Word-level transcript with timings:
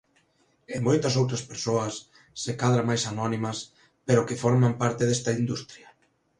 E 0.75 0.77
moitas 0.87 1.17
outras 1.21 1.43
persoas, 1.51 1.93
se 2.41 2.51
cadra 2.61 2.87
máis 2.89 3.03
anónimas, 3.11 3.57
pero 4.07 4.25
que 4.27 4.41
forman 4.43 4.77
parte 4.81 5.03
desta 5.07 5.31
industria. 5.41 5.87